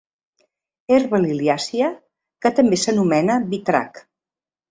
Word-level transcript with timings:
Herba 0.95 1.19
liliàcia 1.25 1.91
que 2.45 2.51
també 2.61 2.81
s'anomena 2.85 3.37
vitrac. 3.53 4.01